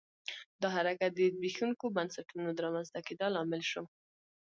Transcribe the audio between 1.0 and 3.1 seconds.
د زبېښونکو بنسټونو د رامنځته